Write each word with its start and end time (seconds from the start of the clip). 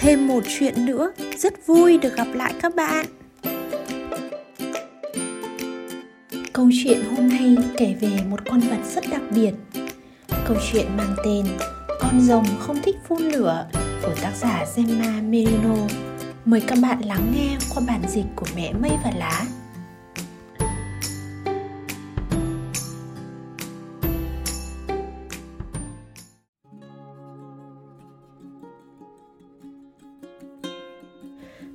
thêm 0.00 0.28
một 0.28 0.44
chuyện 0.58 0.84
nữa. 0.84 1.12
Rất 1.36 1.66
vui 1.66 1.98
được 1.98 2.16
gặp 2.16 2.26
lại 2.34 2.54
các 2.62 2.74
bạn. 2.74 3.06
Câu 6.52 6.70
chuyện 6.84 7.04
hôm 7.16 7.28
nay 7.28 7.56
kể 7.78 7.94
về 8.00 8.10
một 8.30 8.40
con 8.50 8.60
vật 8.60 8.78
rất 8.94 9.04
đặc 9.10 9.22
biệt. 9.34 9.52
Câu 10.46 10.56
chuyện 10.72 10.86
mang 10.96 11.14
tên 11.24 11.46
con 12.00 12.20
rồng 12.20 12.44
không 12.60 12.82
thích 12.82 12.96
phun 13.08 13.22
lửa 13.22 13.66
của 14.02 14.14
tác 14.22 14.32
giả 14.36 14.66
Gemma 14.76 15.20
Merino. 15.20 15.76
Mời 16.44 16.60
các 16.60 16.78
bạn 16.82 17.00
lắng 17.04 17.32
nghe 17.34 17.56
qua 17.74 17.82
bản 17.86 18.02
dịch 18.08 18.26
của 18.36 18.46
mẹ 18.56 18.72
mây 18.72 18.92
và 19.04 19.12
lá. 19.16 19.46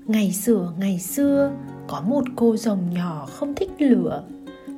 Ngày 0.07 0.31
xưa 0.31 0.73
ngày 0.79 0.99
xưa, 0.99 1.51
có 1.87 2.01
một 2.01 2.23
cô 2.35 2.57
rồng 2.57 2.93
nhỏ 2.93 3.27
không 3.31 3.55
thích 3.55 3.71
lửa. 3.79 4.23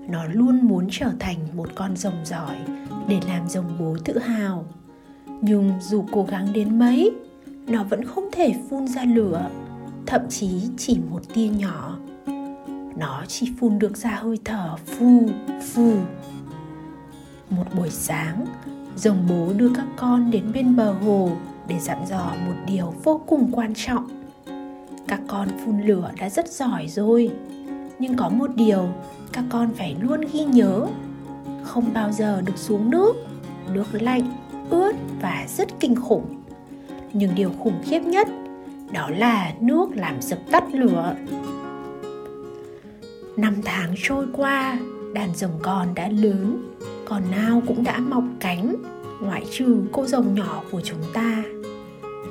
Nó 0.09 0.25
luôn 0.25 0.59
muốn 0.67 0.87
trở 0.91 1.11
thành 1.19 1.37
một 1.53 1.69
con 1.75 1.97
rồng 1.97 2.25
giỏi 2.25 2.55
để 3.07 3.19
làm 3.27 3.49
rồng 3.49 3.77
bố 3.79 3.97
tự 4.05 4.17
hào. 4.17 4.65
Nhưng 5.41 5.71
dù 5.81 6.05
cố 6.11 6.23
gắng 6.29 6.47
đến 6.53 6.79
mấy, 6.79 7.11
Nó 7.67 7.83
vẫn 7.83 8.05
không 8.05 8.29
thể 8.31 8.53
phun 8.69 8.87
ra 8.87 9.03
lửa, 9.05 9.49
Thậm 10.05 10.21
chí 10.29 10.61
chỉ 10.77 10.99
một 11.09 11.21
tia 11.33 11.47
nhỏ. 11.47 11.97
Nó 12.97 13.23
chỉ 13.27 13.51
phun 13.59 13.79
được 13.79 13.97
ra 13.97 14.11
hơi 14.21 14.39
thở 14.45 14.75
phù 14.85 15.29
phù. 15.73 15.93
Một 17.49 17.65
buổi 17.77 17.89
sáng, 17.89 18.45
Rồng 18.95 19.27
bố 19.29 19.53
đưa 19.57 19.69
các 19.75 19.85
con 19.97 20.31
đến 20.31 20.51
bên 20.53 20.75
bờ 20.75 20.91
hồ 20.93 21.31
để 21.67 21.79
dặn 21.79 22.05
dò 22.09 22.33
một 22.47 22.55
điều 22.67 22.93
vô 23.03 23.21
cùng 23.27 23.51
quan 23.51 23.73
trọng 23.75 24.16
các 25.07 25.21
con 25.27 25.47
phun 25.65 25.81
lửa 25.81 26.11
đã 26.19 26.29
rất 26.29 26.47
giỏi 26.51 26.87
rồi. 26.87 27.31
Nhưng 27.99 28.15
có 28.15 28.29
một 28.29 28.49
điều, 28.55 28.89
các 29.31 29.43
con 29.49 29.69
phải 29.73 29.95
luôn 30.01 30.21
ghi 30.33 30.43
nhớ, 30.43 30.87
không 31.63 31.93
bao 31.93 32.11
giờ 32.11 32.41
được 32.41 32.57
xuống 32.57 32.89
nước 32.89 33.15
nước 33.73 33.85
lạnh, 33.91 34.31
ướt 34.69 34.93
và 35.21 35.45
rất 35.57 35.67
kinh 35.79 35.95
khủng. 35.95 36.25
Nhưng 37.13 37.35
điều 37.35 37.51
khủng 37.59 37.81
khiếp 37.83 37.99
nhất, 37.99 38.27
đó 38.93 39.09
là 39.09 39.53
nước 39.59 39.89
làm 39.95 40.21
dập 40.21 40.39
tắt 40.51 40.63
lửa. 40.73 41.15
Năm 43.37 43.55
tháng 43.65 43.95
trôi 43.97 44.25
qua, 44.33 44.79
đàn 45.13 45.35
rồng 45.35 45.59
con 45.61 45.95
đã 45.95 46.07
lớn, 46.07 46.73
con 47.05 47.31
nào 47.31 47.61
cũng 47.67 47.83
đã 47.83 47.99
mọc 47.99 48.23
cánh, 48.39 48.75
ngoại 49.21 49.45
trừ 49.51 49.81
cô 49.91 50.05
rồng 50.05 50.35
nhỏ 50.35 50.63
của 50.71 50.81
chúng 50.81 51.01
ta 51.13 51.43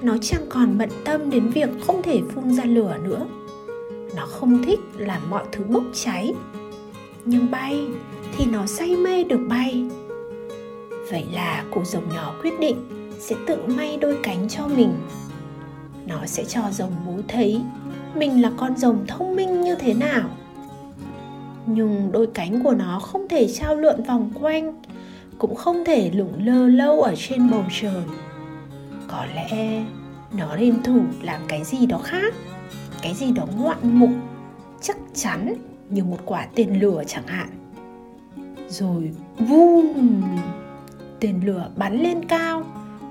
nó 0.07 0.17
chẳng 0.21 0.47
còn 0.49 0.79
bận 0.79 0.89
tâm 1.05 1.31
đến 1.31 1.49
việc 1.49 1.69
không 1.87 2.03
thể 2.03 2.21
phun 2.35 2.53
ra 2.53 2.65
lửa 2.65 2.97
nữa. 3.05 3.27
Nó 4.17 4.27
không 4.27 4.63
thích 4.63 4.81
làm 4.97 5.31
mọi 5.31 5.45
thứ 5.53 5.65
bốc 5.65 5.83
cháy, 5.93 6.35
nhưng 7.25 7.51
bay 7.51 7.87
thì 8.37 8.45
nó 8.53 8.67
say 8.67 8.97
mê 8.97 9.25
được 9.25 9.41
bay. 9.49 9.85
Vậy 11.11 11.25
là 11.33 11.65
cô 11.75 11.85
rồng 11.85 12.09
nhỏ 12.15 12.35
quyết 12.43 12.61
định 12.61 12.77
sẽ 13.19 13.37
tự 13.47 13.57
may 13.67 13.99
đôi 14.01 14.19
cánh 14.23 14.49
cho 14.49 14.67
mình. 14.67 14.91
Nó 16.07 16.27
sẽ 16.27 16.45
cho 16.45 16.63
rồng 16.71 16.93
bố 17.07 17.13
thấy 17.29 17.61
mình 18.15 18.43
là 18.43 18.53
con 18.57 18.77
rồng 18.77 19.07
thông 19.07 19.37
minh 19.37 19.61
như 19.61 19.75
thế 19.75 19.95
nào. 19.95 20.31
Nhưng 21.67 22.13
đôi 22.13 22.27
cánh 22.27 22.63
của 22.63 22.75
nó 22.75 23.01
không 23.01 23.29
thể 23.29 23.49
trao 23.49 23.75
lượn 23.75 24.03
vòng 24.03 24.31
quanh, 24.41 24.75
cũng 25.39 25.55
không 25.55 25.85
thể 25.85 26.11
lủng 26.15 26.47
lơ 26.47 26.69
lâu 26.69 27.03
ở 27.03 27.15
trên 27.17 27.51
bầu 27.51 27.65
trời 27.81 28.03
có 29.09 29.27
lẽ 29.35 29.85
nó 30.33 30.57
nên 30.57 30.83
thử 30.83 31.01
làm 31.23 31.41
cái 31.49 31.65
gì 31.65 31.87
đó 31.87 31.99
khác, 32.05 32.35
cái 33.03 33.15
gì 33.15 33.33
đó 33.33 33.47
ngoạn 33.57 33.79
mục, 33.83 34.11
chắc 34.81 34.97
chắn 35.15 35.55
như 35.89 36.05
một 36.05 36.19
quả 36.25 36.47
tên 36.55 36.81
lửa 36.81 37.03
chẳng 37.07 37.27
hạn. 37.27 37.49
Rồi 38.69 39.11
vum 39.39 40.23
tên 41.21 41.41
lửa 41.45 41.71
bắn 41.77 42.03
lên 42.03 42.25
cao, 42.25 42.65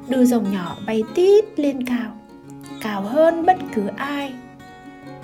đưa 0.08 0.26
dòng 0.26 0.52
nhỏ 0.52 0.78
bay 0.88 1.04
tít 1.16 1.60
lên 1.60 1.86
cao 1.86 2.16
cao 2.86 3.02
hơn 3.02 3.46
bất 3.46 3.58
cứ 3.74 3.88
ai. 3.98 4.34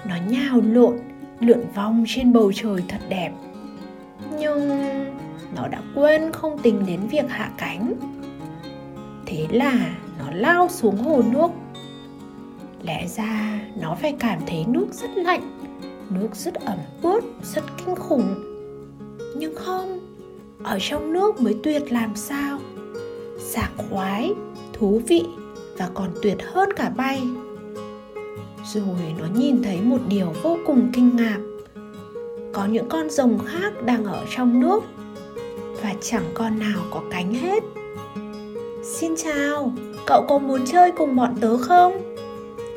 Nó 0.05 0.15
nhào 0.27 0.61
lộn, 0.61 0.99
lượn 1.39 1.63
vòng 1.75 2.03
trên 2.07 2.33
bầu 2.33 2.51
trời 2.55 2.83
thật 2.87 2.99
đẹp. 3.09 3.31
Nhưng 4.39 4.69
nó 5.55 5.67
đã 5.67 5.81
quên 5.95 6.31
không 6.31 6.57
tính 6.59 6.85
đến 6.85 6.99
việc 7.11 7.25
hạ 7.29 7.51
cánh 7.57 7.93
thế 9.31 9.47
là 9.51 9.97
nó 10.19 10.25
lao 10.31 10.69
xuống 10.69 10.97
hồ 10.97 11.21
nước. 11.31 11.47
Lẽ 12.83 13.07
ra 13.07 13.59
nó 13.81 13.97
phải 14.01 14.15
cảm 14.19 14.39
thấy 14.47 14.65
nước 14.67 14.87
rất 14.91 15.09
lạnh, 15.15 15.59
nước 16.09 16.27
rất 16.33 16.53
ẩm 16.53 16.77
ướt, 17.01 17.21
rất 17.43 17.63
kinh 17.77 17.95
khủng. 17.95 18.35
Nhưng 19.37 19.55
không, 19.55 19.99
ở 20.63 20.77
trong 20.81 21.13
nước 21.13 21.41
mới 21.41 21.55
tuyệt 21.63 21.91
làm 21.91 22.15
sao? 22.15 22.59
Sảng 23.39 23.71
khoái, 23.89 24.33
thú 24.73 25.01
vị 25.07 25.25
và 25.77 25.89
còn 25.93 26.09
tuyệt 26.21 26.37
hơn 26.53 26.73
cả 26.73 26.89
bay. 26.89 27.23
Rồi 28.73 29.15
nó 29.19 29.25
nhìn 29.35 29.63
thấy 29.63 29.81
một 29.81 29.99
điều 30.07 30.33
vô 30.43 30.57
cùng 30.65 30.89
kinh 30.93 31.15
ngạc. 31.15 31.39
Có 32.53 32.65
những 32.65 32.89
con 32.89 33.09
rồng 33.09 33.39
khác 33.45 33.73
đang 33.85 34.05
ở 34.05 34.25
trong 34.29 34.59
nước 34.59 34.83
và 35.81 35.93
chẳng 36.01 36.25
con 36.33 36.59
nào 36.59 36.79
có 36.91 37.01
cánh 37.11 37.33
hết 37.33 37.63
xin 38.99 39.15
chào, 39.17 39.71
cậu 40.05 40.25
có 40.29 40.37
muốn 40.37 40.65
chơi 40.65 40.91
cùng 40.91 41.15
bọn 41.15 41.35
tớ 41.41 41.57
không? 41.57 42.15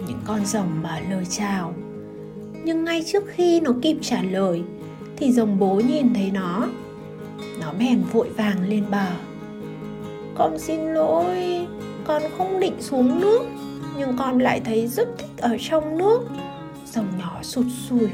Những 0.08 0.19
con 0.25 0.44
rồng 0.44 0.82
mở 0.82 1.00
lời 1.10 1.25
chào. 1.30 1.75
Nhưng 2.64 2.84
ngay 2.84 3.04
trước 3.06 3.25
khi 3.26 3.60
nó 3.60 3.70
kịp 3.82 3.97
trả 4.02 4.22
lời, 4.22 4.62
thì 5.16 5.32
rồng 5.32 5.58
bố 5.58 5.75
nhìn 5.75 6.14
thấy 6.14 6.30
nó. 6.34 6.66
Nó 7.60 7.72
bèn 7.78 8.02
vội 8.12 8.28
vàng 8.28 8.69
lên 8.69 8.84
bờ. 8.91 9.06
Con 10.34 10.58
xin 10.58 10.80
lỗi, 10.80 11.66
con 12.04 12.22
không 12.38 12.60
định 12.60 12.76
xuống 12.81 13.20
nước, 13.20 13.42
nhưng 13.98 14.16
con 14.19 14.38
lại 14.38 14.60
thấy 14.64 14.86
rất 14.86 15.08
thích 15.19 15.36
ở 15.38 15.56
trong 15.60 15.98
nước. 15.98 16.20
Rồng 16.86 17.08
nhỏ 17.19 17.38
sụt 17.42 17.66
sùi. 17.88 18.08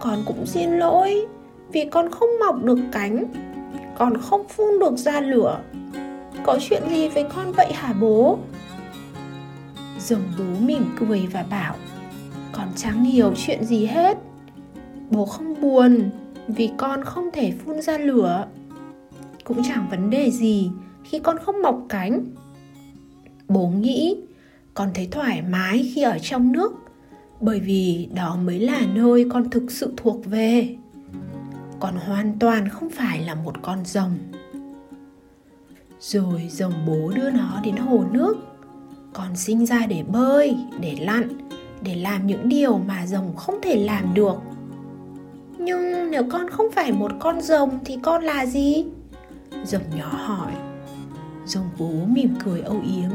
Con 0.00 0.22
cũng 0.26 0.46
xin 0.46 0.70
lỗi, 0.70 1.26
vì 1.72 1.84
con 1.90 2.10
không 2.10 2.30
mọc 2.46 2.62
được 2.62 2.78
cánh. 2.92 3.24
Con 3.98 4.16
không 4.22 4.48
phun 4.48 4.78
được 4.78 4.96
ra 4.96 5.20
lửa 5.20 5.60
có 6.48 6.58
chuyện 6.60 6.82
gì 6.90 7.08
với 7.08 7.24
con 7.34 7.52
vậy 7.52 7.72
hả 7.72 7.92
bố? 7.92 8.38
Rồng 9.98 10.22
bố 10.38 10.44
mỉm 10.60 10.84
cười 10.98 11.26
và 11.32 11.44
bảo, 11.50 11.74
Con 12.52 12.68
chẳng 12.76 13.04
hiểu 13.04 13.34
chuyện 13.36 13.64
gì 13.64 13.86
hết. 13.86 14.18
Bố 15.10 15.26
không 15.26 15.60
buồn 15.60 16.10
Vì 16.48 16.70
con 16.76 17.04
không 17.04 17.30
thể 17.32 17.52
phun 17.52 17.80
ra 17.82 17.98
lửa. 17.98 18.46
Cũng 19.44 19.62
chẳng 19.68 19.88
vấn 19.90 20.10
đề 20.10 20.30
gì 20.30 20.70
Khi 21.04 21.18
con 21.18 21.38
không 21.38 21.62
mọc 21.62 21.80
cánh. 21.88 22.24
Bố 23.48 23.66
nghĩ 23.68 24.16
Con 24.74 24.90
thấy 24.94 25.08
thoải 25.10 25.42
mái 25.42 25.92
khi 25.94 26.02
ở 26.02 26.18
trong 26.18 26.52
nước, 26.52 26.72
Bởi 27.40 27.60
vì 27.60 28.08
đó 28.14 28.36
mới 28.36 28.58
là 28.58 28.80
nơi 28.94 29.26
con 29.32 29.50
thực 29.50 29.70
sự 29.70 29.94
thuộc 29.96 30.26
về. 30.26 30.76
Con 31.80 31.94
hoàn 31.96 32.38
toàn 32.38 32.68
không 32.68 32.90
phải 32.90 33.20
là 33.20 33.34
một 33.34 33.54
con 33.62 33.84
rồng 33.84 34.18
rồi 36.00 36.48
rồng 36.50 36.86
bố 36.86 37.10
đưa 37.14 37.30
nó 37.30 37.60
đến 37.64 37.76
hồ 37.76 38.04
nước. 38.10 38.36
Con 39.12 39.36
sinh 39.36 39.66
ra 39.66 39.86
để 39.86 40.02
bơi, 40.08 40.56
để 40.80 40.96
lặn, 41.00 41.28
để 41.82 41.94
làm 41.94 42.26
những 42.26 42.48
điều 42.48 42.78
mà 42.78 43.06
rồng 43.06 43.36
không 43.36 43.58
thể 43.62 43.76
làm 43.76 44.14
được. 44.14 44.36
Nhưng 45.58 46.10
nếu 46.10 46.22
con 46.30 46.50
không 46.50 46.66
phải 46.72 46.92
một 46.92 47.12
con 47.20 47.40
rồng 47.40 47.78
thì 47.84 47.98
con 48.02 48.22
là 48.22 48.46
gì? 48.46 48.84
Rồng 49.64 49.82
nhỏ 49.96 50.08
hỏi. 50.08 50.52
Rồng 51.46 51.70
bố 51.78 51.90
mỉm 52.06 52.34
cười 52.44 52.60
âu 52.60 52.80
yếm. 52.96 53.10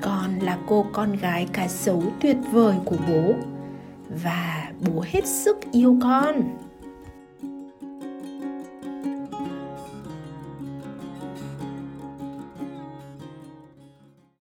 Con 0.00 0.38
là 0.38 0.58
cô 0.66 0.86
con 0.92 1.16
gái 1.16 1.48
cá 1.52 1.68
sấu 1.68 2.02
tuyệt 2.20 2.36
vời 2.52 2.76
của 2.84 2.96
bố. 3.08 3.34
Và 4.22 4.72
bố 4.86 5.04
hết 5.06 5.26
sức 5.26 5.58
yêu 5.72 5.96
con. 6.02 6.42